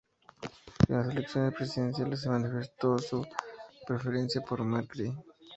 [0.89, 3.23] En las elecciones presidenciales, manifestó su
[3.85, 5.13] preferencia por Macri.